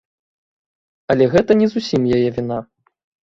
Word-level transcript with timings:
Але 1.13 1.27
гэта 1.35 1.51
не 1.61 1.67
зусім 1.73 2.09
яе 2.17 2.29
віна. 2.39 2.59